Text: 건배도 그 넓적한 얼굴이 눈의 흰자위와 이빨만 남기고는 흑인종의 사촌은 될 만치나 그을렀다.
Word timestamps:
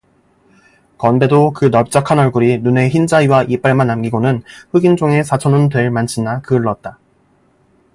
건배도 0.97 1.53
그 1.53 1.65
넓적한 1.65 2.17
얼굴이 2.17 2.57
눈의 2.57 2.89
흰자위와 2.89 3.43
이빨만 3.43 3.85
남기고는 3.85 4.41
흑인종의 4.71 5.23
사촌은 5.23 5.69
될 5.69 5.91
만치나 5.91 6.41
그을렀다. 6.41 6.97